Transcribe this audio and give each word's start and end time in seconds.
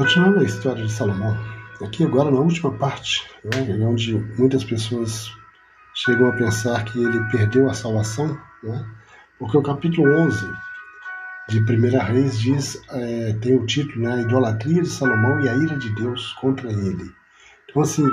Continuando 0.00 0.40
a 0.40 0.44
história 0.44 0.82
de 0.82 0.90
Salomão, 0.90 1.36
aqui 1.84 2.02
agora 2.02 2.30
na 2.30 2.40
última 2.40 2.72
parte, 2.72 3.22
né, 3.44 3.84
onde 3.84 4.14
muitas 4.38 4.64
pessoas 4.64 5.30
chegam 5.94 6.30
a 6.30 6.32
pensar 6.32 6.86
que 6.86 6.98
ele 7.04 7.22
perdeu 7.30 7.68
a 7.68 7.74
salvação, 7.74 8.28
né, 8.62 8.82
porque 9.38 9.58
o 9.58 9.62
capítulo 9.62 10.10
11 10.20 10.50
de 11.50 11.60
Primeira 11.66 12.02
Reis 12.02 12.38
diz, 12.38 12.82
é, 12.88 13.34
tem 13.42 13.54
o 13.54 13.66
título, 13.66 14.04
né, 14.04 14.14
a 14.14 14.20
idolatria 14.22 14.80
de 14.80 14.88
Salomão 14.88 15.38
e 15.40 15.50
a 15.50 15.54
ira 15.54 15.76
de 15.76 15.94
Deus 15.94 16.32
contra 16.40 16.72
ele. 16.72 17.12
Então, 17.68 17.82
assim, 17.82 18.08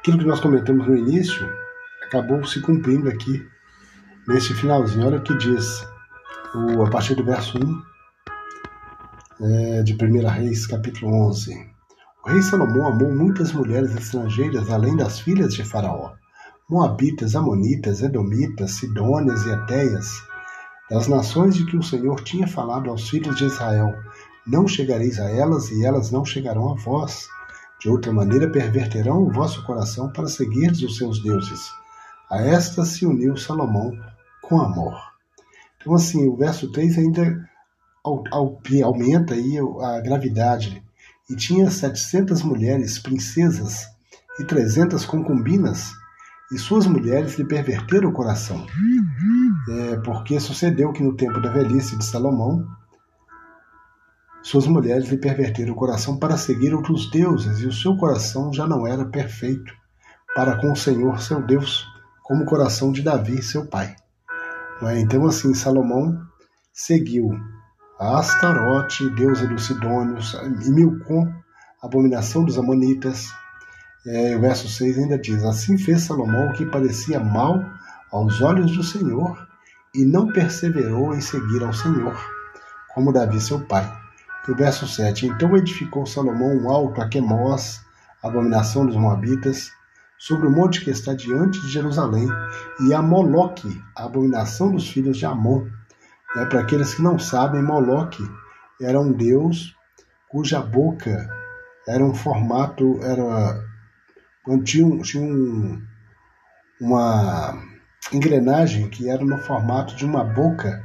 aquilo 0.00 0.18
que 0.18 0.26
nós 0.26 0.40
comentamos 0.40 0.86
no 0.86 0.94
início 0.94 1.50
acabou 2.06 2.44
se 2.44 2.60
cumprindo 2.60 3.08
aqui, 3.08 3.48
nesse 4.28 4.52
finalzinho. 4.52 5.06
Olha 5.06 5.16
o 5.16 5.22
que 5.22 5.34
diz, 5.38 5.88
o, 6.54 6.84
a 6.84 6.90
partir 6.90 7.14
do 7.14 7.24
verso 7.24 7.56
1 7.56 7.93
é, 9.44 9.82
de 9.82 9.92
1 9.92 10.26
Reis, 10.26 10.66
capítulo 10.66 11.28
11. 11.28 11.54
O 12.24 12.30
rei 12.30 12.40
Salomão 12.40 12.86
amou 12.86 13.14
muitas 13.14 13.52
mulheres 13.52 13.94
estrangeiras, 13.94 14.70
além 14.70 14.96
das 14.96 15.20
filhas 15.20 15.52
de 15.52 15.62
Faraó, 15.62 16.12
Moabitas, 16.70 17.36
Amonitas, 17.36 18.00
Edomitas, 18.00 18.70
Sidônias 18.72 19.44
e 19.44 19.50
Etéias, 19.50 20.08
das 20.90 21.08
nações 21.08 21.54
de 21.56 21.66
que 21.66 21.76
o 21.76 21.82
Senhor 21.82 22.22
tinha 22.22 22.48
falado 22.48 22.88
aos 22.88 23.10
filhos 23.10 23.36
de 23.36 23.44
Israel: 23.44 23.92
Não 24.46 24.66
chegareis 24.66 25.20
a 25.20 25.28
elas, 25.28 25.70
e 25.70 25.84
elas 25.84 26.10
não 26.10 26.24
chegarão 26.24 26.72
a 26.72 26.76
vós. 26.76 27.26
De 27.82 27.90
outra 27.90 28.12
maneira, 28.12 28.50
perverterão 28.50 29.24
o 29.24 29.30
vosso 29.30 29.62
coração 29.66 30.10
para 30.10 30.26
seguirdes 30.26 30.82
os 30.82 30.96
seus 30.96 31.22
deuses. 31.22 31.70
A 32.30 32.40
estas 32.40 32.88
se 32.88 33.04
uniu 33.04 33.36
Salomão 33.36 33.92
com 34.40 34.58
amor. 34.58 34.98
Então, 35.76 35.94
assim, 35.94 36.26
o 36.26 36.34
verso 36.34 36.72
3 36.72 36.96
ainda 36.96 37.46
aumenta 38.82 39.34
aí 39.34 39.58
a 39.58 40.00
gravidade 40.00 40.82
e 41.30 41.34
tinha 41.34 41.70
700 41.70 42.42
mulheres 42.42 42.98
princesas 42.98 43.86
e 44.38 44.44
300 44.44 45.04
concubinas 45.06 45.92
e 46.52 46.58
suas 46.58 46.86
mulheres 46.86 47.38
lhe 47.38 47.44
perverteram 47.44 48.10
o 48.10 48.12
coração. 48.12 48.66
É, 49.68 49.96
porque 49.98 50.38
sucedeu 50.38 50.92
que 50.92 51.02
no 51.02 51.16
tempo 51.16 51.40
da 51.40 51.50
velhice 51.50 51.96
de 51.96 52.04
Salomão, 52.04 52.66
suas 54.42 54.66
mulheres 54.66 55.08
lhe 55.08 55.16
perverteram 55.16 55.72
o 55.72 55.76
coração 55.76 56.18
para 56.18 56.36
seguir 56.36 56.74
outros 56.74 57.10
deuses, 57.10 57.60
e 57.60 57.66
o 57.66 57.72
seu 57.72 57.96
coração 57.96 58.52
já 58.52 58.66
não 58.66 58.86
era 58.86 59.04
perfeito 59.06 59.72
para 60.34 60.58
com 60.58 60.72
o 60.72 60.76
Senhor 60.76 61.18
seu 61.20 61.40
Deus, 61.40 61.86
como 62.22 62.42
o 62.42 62.46
coração 62.46 62.92
de 62.92 63.02
Davi, 63.02 63.42
seu 63.42 63.66
pai. 63.66 63.96
É? 64.82 65.00
Então, 65.00 65.26
assim, 65.26 65.54
Salomão 65.54 66.20
seguiu 66.72 67.30
a 67.98 68.18
Astarote, 68.18 69.08
deusa 69.10 69.46
dos 69.46 69.66
Sidônios, 69.66 70.34
e 70.64 70.70
Milcom, 70.70 71.32
abominação 71.82 72.44
dos 72.44 72.58
Amonitas. 72.58 73.32
É, 74.06 74.36
o 74.36 74.40
verso 74.40 74.68
6 74.68 74.98
ainda 74.98 75.18
diz: 75.18 75.44
Assim 75.44 75.78
fez 75.78 76.02
Salomão 76.02 76.48
o 76.48 76.52
que 76.52 76.66
parecia 76.66 77.20
mal 77.20 77.64
aos 78.10 78.40
olhos 78.40 78.76
do 78.76 78.82
Senhor, 78.82 79.46
e 79.94 80.04
não 80.04 80.26
perseverou 80.26 81.14
em 81.14 81.20
seguir 81.20 81.62
ao 81.62 81.72
Senhor, 81.72 82.18
como 82.94 83.12
Davi 83.12 83.40
seu 83.40 83.60
pai. 83.60 83.90
E 84.48 84.50
o 84.50 84.56
verso 84.56 84.86
7: 84.88 85.26
Então 85.26 85.56
edificou 85.56 86.04
Salomão 86.04 86.56
um 86.56 86.68
alto 86.68 87.00
a 87.00 87.08
Quemós, 87.08 87.80
abominação 88.22 88.84
dos 88.84 88.96
Moabitas, 88.96 89.70
sobre 90.18 90.48
o 90.48 90.50
monte 90.50 90.84
que 90.84 90.90
está 90.90 91.14
diante 91.14 91.60
de 91.60 91.68
Jerusalém, 91.68 92.28
e 92.88 92.92
a 92.92 93.00
Moloque, 93.00 93.80
a 93.96 94.04
abominação 94.04 94.72
dos 94.72 94.88
filhos 94.88 95.16
de 95.16 95.26
Amon 95.26 95.64
né? 96.34 96.46
Para 96.46 96.60
aqueles 96.60 96.94
que 96.94 97.02
não 97.02 97.18
sabem, 97.18 97.62
Moloque 97.62 98.22
era 98.80 99.00
um 99.00 99.12
deus 99.12 99.74
cuja 100.28 100.60
boca 100.60 101.28
era 101.86 102.04
um 102.04 102.14
formato, 102.14 102.98
era 103.02 103.62
tinha, 104.64 104.98
tinha 105.02 105.22
um, 105.22 105.82
uma 106.80 107.62
engrenagem 108.12 108.88
que 108.88 109.08
era 109.08 109.24
no 109.24 109.38
formato 109.38 109.94
de 109.96 110.04
uma 110.04 110.24
boca, 110.24 110.82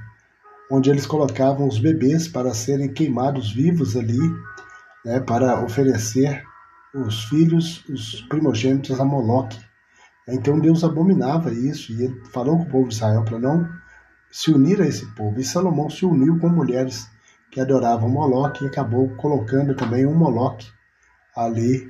onde 0.72 0.90
eles 0.90 1.06
colocavam 1.06 1.68
os 1.68 1.80
bebês 1.80 2.28
para 2.28 2.54
serem 2.54 2.94
queimados 2.94 3.52
vivos 3.52 3.98
ali, 3.98 4.20
né, 5.06 5.20
para 5.20 5.64
oferecer 5.64 6.44
os 6.94 7.24
filhos, 7.26 7.84
os 7.90 8.22
primogênitos 8.22 9.00
a 9.00 9.06
Moloque. 9.06 9.60
Então 10.28 10.60
Deus 10.60 10.84
abominava 10.84 11.52
isso 11.52 11.92
e 11.92 12.04
ele 12.04 12.22
falou 12.32 12.58
com 12.58 12.64
o 12.64 12.70
povo 12.70 12.90
de 12.90 12.96
Israel 12.96 13.24
para 13.24 13.40
não 13.40 13.68
se 14.32 14.52
unir 14.52 14.82
a 14.82 14.88
esse 14.88 15.06
povo. 15.14 15.40
E 15.40 15.44
Salomão 15.44 15.90
se 15.90 16.06
uniu 16.06 16.38
com 16.40 16.50
mulheres 16.50 17.08
que 17.52 17.60
adoravam 17.60 18.10
Moloque 18.10 18.64
e 18.64 18.68
acabou 18.68 19.10
colocando 19.16 19.76
também 19.76 20.06
um 20.06 20.14
Moloque 20.14 20.68
ali 21.36 21.90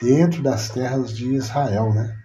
dentro 0.00 0.42
das 0.42 0.68
terras 0.68 1.16
de 1.16 1.34
Israel, 1.34 1.92
né? 1.92 2.16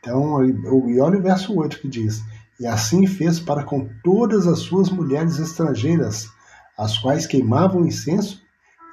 Então, 0.00 0.44
e 0.44 1.00
olha 1.00 1.18
o 1.18 1.22
verso 1.22 1.54
8 1.56 1.80
que 1.80 1.88
diz: 1.88 2.22
E 2.60 2.66
assim 2.66 3.06
fez 3.06 3.40
para 3.40 3.64
com 3.64 3.88
todas 4.02 4.46
as 4.46 4.60
suas 4.60 4.90
mulheres 4.90 5.38
estrangeiras, 5.38 6.28
as 6.76 6.98
quais 6.98 7.26
queimavam 7.26 7.86
incenso 7.86 8.42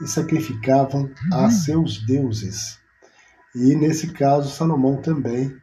e 0.01 0.07
sacrificavam 0.07 1.11
a 1.31 1.43
uhum. 1.43 1.51
seus 1.51 2.05
deuses. 2.05 2.79
E 3.53 3.75
nesse 3.75 4.07
caso, 4.13 4.49
Salomão 4.49 5.01
também 5.01 5.53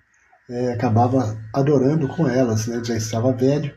é, 0.49 0.73
acabava 0.73 1.39
adorando 1.55 2.09
com 2.09 2.29
elas, 2.29 2.67
né? 2.67 2.83
Já 2.85 2.97
estava 2.97 3.33
velho, 3.33 3.75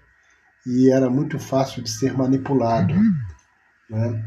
e 0.65 0.89
era 0.89 1.09
muito 1.09 1.39
fácil 1.39 1.81
de 1.83 1.89
ser 1.89 2.13
manipulado. 2.17 2.93
Né? 3.89 4.25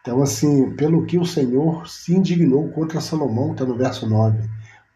Então, 0.00 0.22
assim, 0.22 0.74
pelo 0.76 1.04
que 1.04 1.18
o 1.18 1.26
Senhor 1.26 1.86
se 1.88 2.14
indignou 2.14 2.70
contra 2.70 3.00
Salomão, 3.00 3.52
está 3.52 3.64
no 3.64 3.76
verso 3.76 4.08
9, 4.08 4.48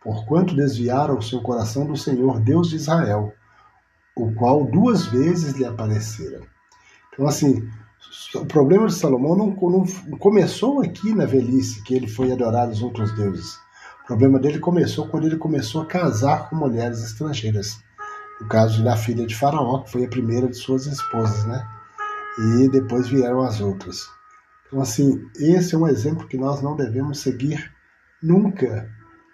porquanto 0.03 0.57
desviaram 0.57 1.19
o 1.19 1.23
seu 1.23 1.41
coração 1.43 1.87
do 1.87 1.97
Senhor, 1.97 2.41
Deus 2.41 2.71
de 2.71 2.77
Israel, 2.77 3.33
o 4.17 4.33
qual 4.33 4.65
duas 4.65 5.07
vezes 5.07 5.55
lhe 5.55 5.65
aparecera. 5.65 6.41
Então, 7.13 7.27
assim, 7.27 7.69
o 8.35 8.47
problema 8.47 8.87
de 8.87 8.95
Salomão 8.95 9.37
não, 9.37 9.47
não 9.49 10.19
começou 10.19 10.81
aqui 10.81 11.15
na 11.15 11.27
velhice, 11.27 11.83
que 11.83 11.95
ele 11.95 12.09
foi 12.09 12.33
adorar 12.33 12.69
os 12.69 12.83
outros 12.83 13.15
deuses. 13.15 13.57
O 14.05 14.07
problema 14.07 14.39
dele 14.39 14.59
começou 14.59 15.09
quando 15.09 15.27
ele 15.27 15.37
começou 15.37 15.83
a 15.83 15.87
casar 15.87 16.49
com 16.49 16.57
mulheres 16.57 17.03
estrangeiras 17.03 17.84
o 18.41 18.47
caso 18.47 18.83
da 18.83 18.97
filha 18.97 19.27
de 19.27 19.35
Faraó, 19.35 19.83
que 19.83 19.93
foi 19.93 20.05
a 20.05 20.09
primeira 20.09 20.49
de 20.49 20.57
suas 20.57 20.87
esposas, 20.87 21.45
né? 21.45 21.67
E 22.39 22.69
depois 22.69 23.09
vieram 23.09 23.43
as 23.43 23.61
outras. 23.61 24.09
Então, 24.67 24.81
assim, 24.81 25.25
esse 25.37 25.75
é 25.75 25.79
um 25.79 25.87
exemplo 25.87 26.27
que 26.27 26.37
nós 26.37 26.61
não 26.61 26.77
devemos 26.77 27.21
seguir 27.21 27.73
nunca. 28.23 28.91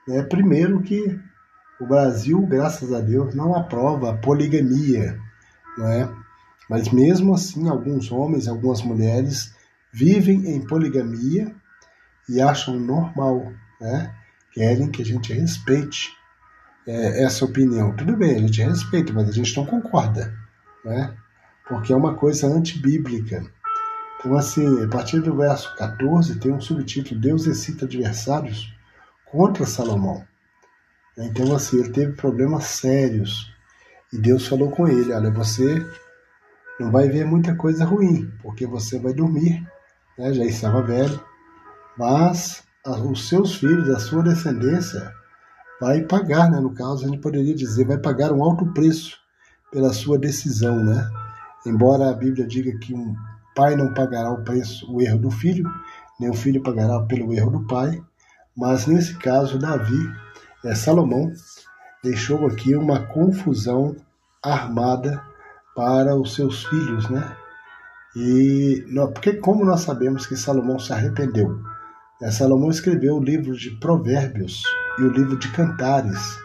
Né? 0.06 0.22
Primeiro 0.22 0.82
que 0.82 1.18
o 1.80 1.86
Brasil, 1.86 2.46
graças 2.46 2.92
a 2.92 3.00
Deus, 3.00 3.34
não 3.34 3.54
aprova 3.54 4.10
a 4.10 4.16
poligamia, 4.16 5.18
não 5.78 5.86
é? 5.86 6.12
Mas 6.68 6.90
mesmo 6.90 7.34
assim, 7.34 7.68
alguns 7.68 8.12
homens, 8.12 8.46
algumas 8.46 8.82
mulheres 8.82 9.54
vivem 9.92 10.54
em 10.54 10.64
poligamia 10.64 11.54
e 12.28 12.40
acham 12.40 12.78
normal, 12.78 13.50
né? 13.80 14.14
Querem 14.52 14.90
que 14.90 15.00
a 15.00 15.04
gente 15.04 15.32
respeite 15.32 16.10
é, 16.86 17.22
essa 17.24 17.44
opinião. 17.44 17.94
Tudo 17.96 18.16
bem, 18.16 18.36
a 18.36 18.38
gente 18.38 18.62
respeita, 18.62 19.12
mas 19.12 19.28
a 19.28 19.32
gente 19.32 19.56
não 19.56 19.66
concorda, 19.66 20.32
né? 20.84 21.14
Porque 21.68 21.92
é 21.92 21.96
uma 21.96 22.14
coisa 22.14 22.46
antibíblica. 22.46 23.42
Então, 24.18 24.36
assim, 24.36 24.82
a 24.82 24.88
partir 24.88 25.20
do 25.20 25.36
verso 25.36 25.74
14, 25.76 26.38
tem 26.38 26.52
um 26.52 26.60
subtítulo: 26.60 27.20
Deus 27.20 27.46
excita 27.46 27.84
adversários 27.84 28.72
contra 29.24 29.64
Salomão. 29.64 30.24
Então, 31.16 31.54
assim, 31.54 31.80
ele 31.80 31.90
teve 31.90 32.12
problemas 32.12 32.64
sérios. 32.64 33.52
E 34.12 34.18
Deus 34.18 34.46
falou 34.46 34.70
com 34.70 34.88
ele: 34.88 35.12
Olha, 35.12 35.30
você 35.30 35.86
não 36.78 36.90
vai 36.90 37.08
ver 37.08 37.24
muita 37.24 37.54
coisa 37.54 37.84
ruim, 37.84 38.32
porque 38.42 38.66
você 38.66 38.98
vai 38.98 39.12
dormir, 39.12 39.62
né? 40.18 40.32
já 40.32 40.44
estava 40.44 40.82
velho, 40.82 41.22
mas 41.96 42.64
os 42.86 43.28
seus 43.28 43.56
filhos, 43.56 43.90
a 43.90 43.98
sua 43.98 44.22
descendência, 44.22 45.12
vai 45.80 46.02
pagar, 46.02 46.50
né? 46.50 46.60
No 46.60 46.74
caso, 46.74 47.04
a 47.04 47.08
gente 47.08 47.20
poderia 47.20 47.54
dizer, 47.54 47.86
vai 47.86 47.98
pagar 47.98 48.32
um 48.32 48.44
alto 48.44 48.66
preço 48.72 49.16
pela 49.72 49.92
sua 49.92 50.18
decisão, 50.18 50.84
né? 50.84 51.08
Embora 51.66 52.10
a 52.10 52.14
Bíblia 52.14 52.46
diga 52.46 52.76
que 52.78 52.94
um 52.94 53.14
pai 53.54 53.76
não 53.76 53.92
pagará 53.94 54.30
o 54.30 54.44
preço, 54.44 54.90
o 54.92 55.00
erro 55.00 55.18
do 55.18 55.30
filho, 55.30 55.68
nem 56.18 56.30
o 56.30 56.34
filho 56.34 56.62
pagará 56.62 57.00
pelo 57.02 57.32
erro 57.32 57.50
do 57.50 57.66
pai, 57.66 58.00
mas 58.56 58.86
nesse 58.86 59.16
caso, 59.16 59.58
Davi, 59.58 59.98
é, 60.64 60.74
Salomão, 60.74 61.32
deixou 62.02 62.46
aqui 62.46 62.74
uma 62.74 63.06
confusão 63.06 63.96
armada 64.42 65.22
para 65.74 66.14
os 66.16 66.34
seus 66.34 66.64
filhos, 66.64 67.08
né? 67.08 67.36
E 68.16 68.84
porque 69.14 69.34
como 69.34 69.64
nós 69.64 69.80
sabemos 69.82 70.26
que 70.26 70.36
Salomão 70.36 70.78
se 70.78 70.92
arrependeu? 70.92 71.60
É, 72.20 72.30
Salomão 72.30 72.70
escreveu 72.70 73.16
o 73.16 73.22
livro 73.22 73.56
de 73.56 73.70
Provérbios, 73.78 74.62
e 75.00 75.04
o 75.04 75.10
livro 75.10 75.38
de 75.38 75.48
Cantares, 75.52 76.38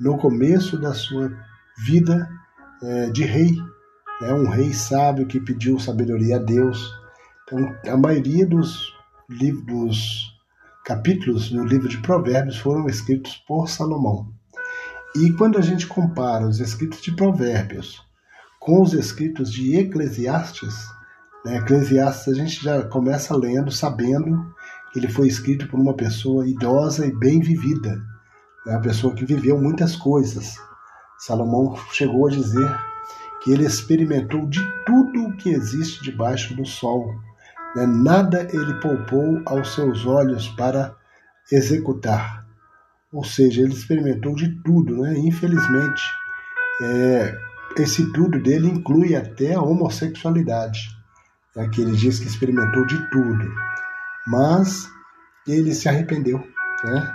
no 0.00 0.16
começo 0.16 0.78
da 0.78 0.94
sua 0.94 1.30
vida 1.84 2.26
é, 2.82 3.10
de 3.10 3.22
rei, 3.22 3.54
né, 4.20 4.32
um 4.32 4.48
rei 4.48 4.72
sábio 4.72 5.26
que 5.26 5.38
pediu 5.38 5.78
sabedoria 5.78 6.36
a 6.36 6.38
Deus. 6.38 6.90
Então, 7.42 7.76
a 7.86 7.96
maioria 7.96 8.46
dos 8.46 8.94
livros, 9.28 10.32
capítulos 10.86 11.50
do 11.50 11.64
livro 11.64 11.86
de 11.86 11.98
Provérbios 11.98 12.56
foram 12.56 12.86
escritos 12.86 13.36
por 13.46 13.68
Salomão. 13.68 14.32
E 15.14 15.30
quando 15.32 15.58
a 15.58 15.62
gente 15.62 15.86
compara 15.86 16.46
os 16.46 16.60
escritos 16.60 17.02
de 17.02 17.12
Provérbios 17.12 18.02
com 18.58 18.80
os 18.80 18.94
escritos 18.94 19.52
de 19.52 19.76
Eclesiastes, 19.76 20.74
né, 21.44 21.58
Eclesiastes 21.58 22.28
a 22.28 22.34
gente 22.34 22.64
já 22.64 22.84
começa 22.84 23.36
lendo, 23.36 23.70
sabendo 23.70 24.50
ele 24.94 25.08
foi 25.08 25.26
escrito 25.28 25.68
por 25.68 25.80
uma 25.80 25.94
pessoa 25.94 26.46
idosa 26.46 27.06
e 27.06 27.12
bem 27.12 27.40
vivida, 27.40 27.96
né, 28.66 28.72
uma 28.74 28.80
pessoa 28.80 29.14
que 29.14 29.24
viveu 29.24 29.58
muitas 29.60 29.96
coisas. 29.96 30.56
Salomão 31.18 31.76
chegou 31.92 32.26
a 32.26 32.30
dizer 32.30 32.70
que 33.42 33.50
ele 33.50 33.64
experimentou 33.64 34.46
de 34.46 34.60
tudo 34.86 35.26
o 35.26 35.36
que 35.36 35.50
existe 35.50 36.02
debaixo 36.02 36.54
do 36.54 36.64
sol. 36.64 37.14
Né? 37.74 37.86
Nada 37.86 38.48
ele 38.52 38.74
poupou 38.74 39.42
aos 39.46 39.74
seus 39.74 40.06
olhos 40.06 40.48
para 40.48 40.94
executar. 41.50 42.46
Ou 43.12 43.24
seja, 43.24 43.62
ele 43.62 43.72
experimentou 43.72 44.34
de 44.34 44.48
tudo. 44.62 44.98
Né? 44.98 45.18
Infelizmente, 45.18 46.02
é, 46.82 47.36
esse 47.78 48.12
tudo 48.12 48.40
dele 48.40 48.68
inclui 48.68 49.16
até 49.16 49.54
a 49.54 49.60
homossexualidade. 49.60 50.80
É 51.56 51.68
que 51.68 51.82
ele 51.82 51.92
diz 51.92 52.18
que 52.18 52.26
experimentou 52.26 52.86
de 52.86 53.10
tudo. 53.10 53.52
Mas 54.26 54.88
ele 55.46 55.74
se 55.74 55.88
arrependeu. 55.88 56.38
Né? 56.84 57.14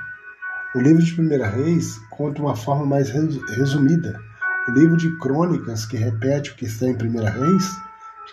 O 0.75 0.79
livro 0.79 1.01
de 1.01 1.19
1 1.19 1.27
Reis 1.43 1.99
conta 2.09 2.41
uma 2.41 2.55
forma 2.55 2.85
mais 2.85 3.09
resumida 3.09 4.19
o 4.67 4.71
livro 4.71 4.97
de 4.97 5.17
Crônicas, 5.17 5.85
que 5.85 5.95
repete 5.95 6.51
o 6.51 6.55
que 6.55 6.65
está 6.65 6.87
em 6.87 6.97
Primeira 6.97 7.29
Reis, 7.29 7.79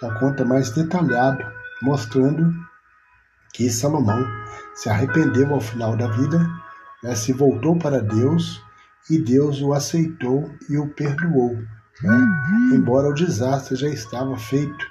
já 0.01 0.13
conta 0.19 0.45
mais 0.45 0.71
detalhado, 0.71 1.45
mostrando 1.81 2.53
que 3.53 3.71
Salomão 3.71 4.27
se 4.75 4.89
arrependeu 4.89 5.55
ao 5.55 5.61
final 5.61 5.97
da 5.97 6.09
vida, 6.09 6.45
né, 7.05 7.15
se 7.15 7.33
voltou 7.33 7.79
para 7.79 8.03
Deus 8.03 8.61
e 9.09 9.17
Deus 9.17 9.61
o 9.61 9.73
aceitou 9.73 10.51
e 10.69 10.77
o 10.77 10.89
perdoou. 10.89 11.55
Né? 12.03 12.13
Uhum. 12.13 12.75
Embora 12.75 13.11
o 13.11 13.15
desastre 13.15 13.77
já 13.77 13.89
estava 13.89 14.37
feito 14.37 14.85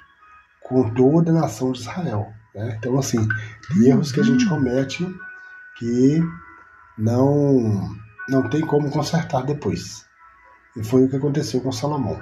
com 0.62 0.94
toda 0.94 1.30
a 1.30 1.34
nação 1.34 1.72
de 1.72 1.80
Israel. 1.80 2.32
Né? 2.54 2.76
Então, 2.78 2.98
assim, 2.98 3.18
erros 3.84 4.12
que 4.12 4.20
a 4.20 4.24
gente 4.24 4.48
comete 4.48 5.04
que 5.76 6.22
não, 6.96 7.94
não 8.28 8.48
tem 8.48 8.60
como 8.60 8.90
consertar 8.90 9.44
depois. 9.44 10.06
E 10.76 10.84
foi 10.84 11.04
o 11.04 11.08
que 11.08 11.16
aconteceu 11.16 11.60
com 11.60 11.72
Salomão. 11.72 12.20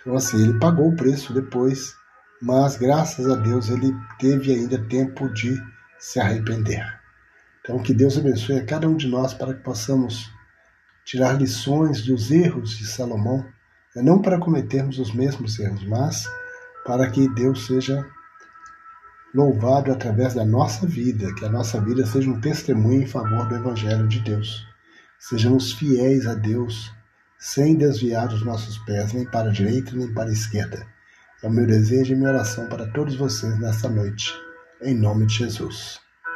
Então, 0.00 0.16
assim, 0.16 0.42
ele 0.42 0.58
pagou 0.58 0.88
o 0.88 0.96
preço 0.96 1.32
depois, 1.34 1.94
mas 2.40 2.76
graças 2.76 3.28
a 3.28 3.36
Deus 3.36 3.68
ele 3.68 3.94
teve 4.18 4.52
ainda 4.52 4.78
tempo 4.86 5.28
de 5.28 5.62
se 5.98 6.18
arrepender. 6.18 6.84
Então, 7.60 7.78
que 7.82 7.92
Deus 7.92 8.16
abençoe 8.16 8.58
a 8.58 8.64
cada 8.64 8.88
um 8.88 8.96
de 8.96 9.06
nós 9.06 9.34
para 9.34 9.52
que 9.52 9.62
possamos 9.62 10.32
tirar 11.04 11.34
lições 11.34 12.02
dos 12.02 12.30
erros 12.30 12.70
de 12.70 12.86
Salomão, 12.86 13.44
né? 13.94 14.02
não 14.02 14.22
para 14.22 14.38
cometermos 14.38 14.98
os 14.98 15.12
mesmos 15.12 15.58
erros, 15.58 15.86
mas 15.86 16.24
para 16.84 17.10
que 17.10 17.28
Deus 17.34 17.66
seja 17.66 18.06
louvado 19.34 19.92
através 19.92 20.34
da 20.34 20.44
nossa 20.44 20.86
vida, 20.86 21.32
que 21.34 21.44
a 21.44 21.48
nossa 21.48 21.80
vida 21.80 22.04
seja 22.06 22.30
um 22.30 22.40
testemunho 22.40 23.02
em 23.02 23.06
favor 23.06 23.46
do 23.48 23.54
Evangelho 23.54 24.08
de 24.08 24.20
Deus. 24.20 24.66
Sejamos 25.18 25.72
fiéis 25.72 26.26
a 26.26 26.34
Deus 26.34 26.92
sem 27.38 27.76
desviar 27.76 28.32
os 28.32 28.44
nossos 28.44 28.78
pés 28.78 29.12
nem 29.12 29.24
para 29.24 29.48
a 29.48 29.52
direita 29.52 29.92
nem 29.94 30.12
para 30.12 30.28
a 30.28 30.32
esquerda. 30.32 30.86
É 31.42 31.46
o 31.46 31.50
meu 31.50 31.66
desejo 31.66 32.12
e 32.12 32.16
minha 32.16 32.30
oração 32.30 32.66
para 32.68 32.86
todos 32.92 33.16
vocês 33.16 33.58
nesta 33.58 33.88
noite, 33.88 34.34
em 34.82 34.94
nome 34.94 35.26
de 35.26 35.34
Jesus. 35.34 36.09